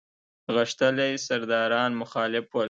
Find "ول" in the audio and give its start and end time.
2.51-2.57